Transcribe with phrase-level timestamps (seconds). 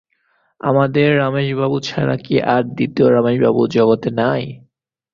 [0.61, 4.43] আমাদের রমেশবাবু ছাড়া কি আর দ্বিতীয় রমেশবাবু জগতে নাই?